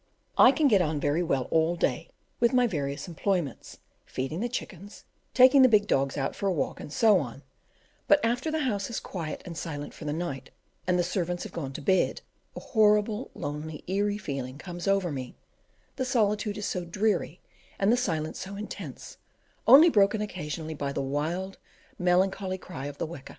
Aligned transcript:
I 0.35 0.51
can 0.51 0.67
get 0.67 0.81
on 0.81 0.99
very 0.99 1.21
well 1.21 1.43
all 1.51 1.75
day; 1.75 2.09
with 2.39 2.53
my 2.53 2.65
various 2.65 3.07
employments 3.07 3.77
feeding 4.03 4.39
the 4.39 4.49
chickens, 4.49 5.05
taking 5.35 5.61
the 5.61 5.69
big 5.69 5.85
dogs 5.85 6.17
out 6.17 6.35
for 6.35 6.47
a 6.47 6.51
walk, 6.51 6.79
and 6.79 6.91
so 6.91 7.19
on: 7.19 7.43
but 8.07 8.19
after 8.25 8.49
the 8.49 8.63
house 8.63 8.89
is 8.89 8.99
quiet 8.99 9.43
and 9.45 9.55
silent 9.55 9.93
for 9.93 10.05
the 10.05 10.11
night, 10.11 10.49
and 10.87 10.97
the 10.97 11.03
servants 11.03 11.43
have 11.43 11.53
gone 11.53 11.71
to 11.73 11.83
bed, 11.83 12.21
a 12.55 12.59
horrible 12.61 13.29
lonely 13.35 13.83
eerie 13.85 14.17
feeling 14.17 14.57
comes 14.57 14.87
over 14.87 15.11
me; 15.11 15.35
the 15.97 16.03
solitude 16.03 16.57
is 16.57 16.65
so 16.65 16.83
dreary, 16.83 17.39
and 17.77 17.91
the 17.91 17.95
silence 17.97 18.39
so 18.39 18.55
intense, 18.55 19.17
only 19.67 19.87
broken 19.87 20.19
occasionally 20.19 20.73
by 20.73 20.91
the 20.91 21.03
wild, 21.03 21.59
melancholy 21.99 22.57
cry 22.57 22.87
of 22.87 22.97
the 22.97 23.05
weka. 23.05 23.29